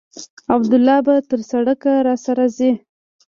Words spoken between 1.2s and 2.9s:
تر سړکه راسره ځي.